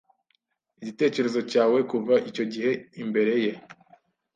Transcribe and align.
Igitekerezo 0.81 1.39
cyawe 1.51 1.79
kuva 1.91 2.13
icyo 2.29 2.43
gihe 2.53 2.71
imbere 3.03 3.33
ye 3.43 3.51